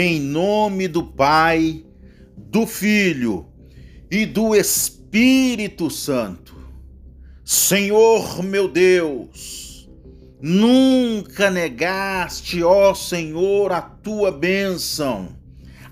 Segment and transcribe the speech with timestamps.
[0.00, 1.84] Em nome do Pai,
[2.36, 3.48] do Filho
[4.08, 6.56] e do Espírito Santo.
[7.44, 9.90] Senhor meu Deus,
[10.40, 15.36] nunca negaste, ó Senhor, a tua bênção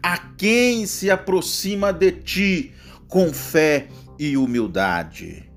[0.00, 2.72] a quem se aproxima de ti
[3.08, 3.88] com fé
[4.20, 5.50] e humildade.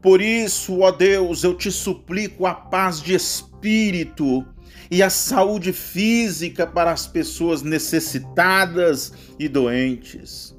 [0.00, 4.46] Por isso, ó Deus, eu te suplico a paz de espírito
[4.90, 10.54] e a saúde física para as pessoas necessitadas e doentes.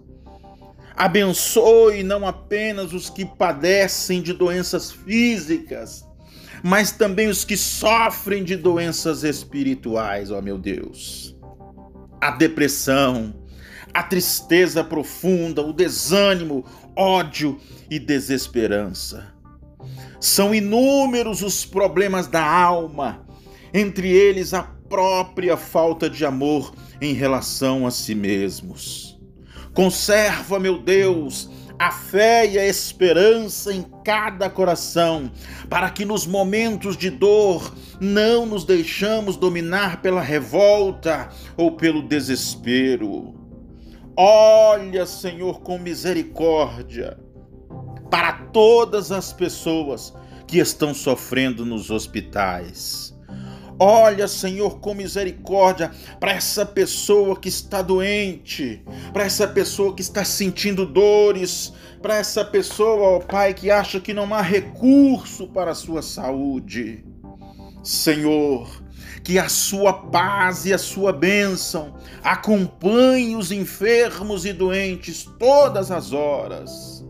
[0.96, 6.04] Abençoe não apenas os que padecem de doenças físicas,
[6.64, 11.36] mas também os que sofrem de doenças espirituais, ó meu Deus.
[12.20, 13.36] A depressão,
[13.94, 16.66] a tristeza profunda, o desânimo,
[16.96, 17.60] ódio
[17.92, 19.34] e desesperança.
[20.20, 23.27] São inúmeros os problemas da alma
[23.78, 29.20] entre eles a própria falta de amor em relação a si mesmos.
[29.74, 35.32] Conserva, meu Deus, a fé e a esperança em cada coração,
[35.70, 43.36] para que nos momentos de dor não nos deixamos dominar pela revolta ou pelo desespero.
[44.16, 47.20] Olha, Senhor, com misericórdia
[48.10, 50.14] para todas as pessoas
[50.48, 53.17] que estão sofrendo nos hospitais
[53.80, 58.84] Olha, Senhor, com misericórdia para essa pessoa que está doente,
[59.14, 64.14] para essa pessoa que está sentindo dores, para essa pessoa, ó Pai, que acha que
[64.14, 67.06] não há recurso para a sua saúde.
[67.84, 68.68] Senhor,
[69.24, 76.14] que a sua paz e a sua bênção acompanhem os enfermos e doentes todas as
[76.14, 77.07] horas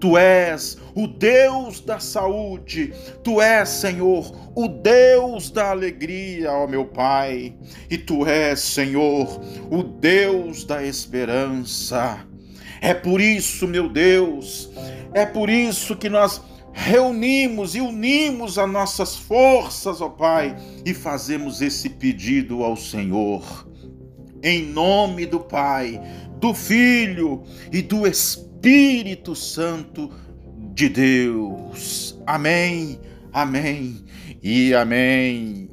[0.00, 6.84] Tu és o Deus da saúde, Tu és, Senhor, o Deus da alegria, ó meu
[6.84, 7.54] Pai,
[7.90, 12.20] e Tu és, Senhor, o Deus da esperança.
[12.80, 14.70] É por isso, meu Deus,
[15.12, 16.40] é por isso que nós
[16.72, 23.66] reunimos e unimos as nossas forças, ó Pai, e fazemos esse pedido ao Senhor.
[24.44, 26.00] Em nome do Pai,
[26.38, 27.42] do Filho
[27.72, 30.10] e do Espírito Espírito Santo
[30.74, 32.18] de Deus.
[32.26, 32.98] Amém,
[33.32, 34.04] amém
[34.42, 35.70] e amém.